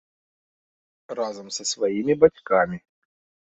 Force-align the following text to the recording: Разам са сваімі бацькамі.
Разам 1.19 1.47
са 1.59 1.63
сваімі 1.73 2.19
бацькамі. 2.25 2.77